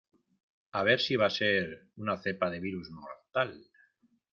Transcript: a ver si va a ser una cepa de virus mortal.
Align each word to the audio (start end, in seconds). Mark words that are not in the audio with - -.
a 0.79 0.81
ver 0.87 0.95
si 1.05 1.19
va 1.23 1.27
a 1.27 1.35
ser 1.37 1.59
una 2.07 2.17
cepa 2.27 2.49
de 2.55 2.59
virus 2.67 2.89
mortal. 2.99 3.55